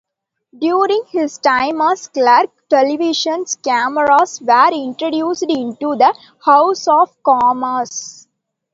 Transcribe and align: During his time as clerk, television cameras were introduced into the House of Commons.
During 0.57 1.03
his 1.11 1.37
time 1.37 1.79
as 1.79 2.07
clerk, 2.07 2.67
television 2.69 3.45
cameras 3.63 4.41
were 4.41 4.73
introduced 4.73 5.43
into 5.43 5.95
the 5.95 6.11
House 6.43 6.87
of 6.87 7.15
Commons. 7.21 8.27